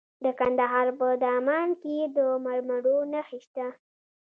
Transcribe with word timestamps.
د 0.23 0.25
کندهار 0.39 0.87
په 0.99 1.07
دامان 1.23 1.69
کې 1.81 1.95
د 2.15 2.17
مرمرو 2.45 2.97
نښې 3.11 3.39
شته. 3.45 3.67